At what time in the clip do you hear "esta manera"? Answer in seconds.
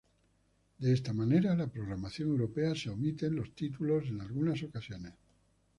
0.93-1.55